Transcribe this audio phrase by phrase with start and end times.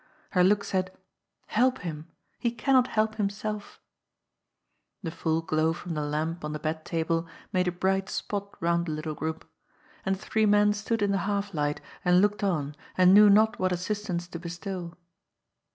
[0.31, 0.95] Her look said:*^
[1.45, 2.07] Help him!
[2.39, 3.79] He cannot help himself!"
[5.03, 8.87] The full glow from the lamp on the bed table made a bright spot round
[8.87, 9.47] the little group.
[10.03, 13.59] And the three men stood in the half light and looked on, and knew not
[13.59, 14.95] what assistance to bestow.